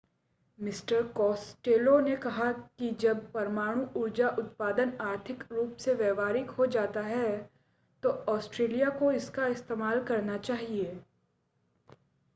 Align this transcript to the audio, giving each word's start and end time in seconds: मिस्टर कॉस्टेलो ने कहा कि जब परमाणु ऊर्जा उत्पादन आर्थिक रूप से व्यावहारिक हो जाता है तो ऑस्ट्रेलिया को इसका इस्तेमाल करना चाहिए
मिस्टर 0.59 1.03
कॉस्टेलो 1.07 1.99
ने 1.99 2.15
कहा 2.15 2.51
कि 2.51 2.89
जब 2.99 3.31
परमाणु 3.31 3.85
ऊर्जा 3.95 4.29
उत्पादन 4.29 4.93
आर्थिक 5.01 5.43
रूप 5.51 5.75
से 5.77 5.93
व्यावहारिक 5.93 6.49
हो 6.49 6.65
जाता 6.67 7.01
है 7.01 7.37
तो 8.03 8.09
ऑस्ट्रेलिया 8.29 8.89
को 8.89 9.11
इसका 9.11 9.47
इस्तेमाल 9.47 10.03
करना 10.03 10.37
चाहिए 10.39 10.99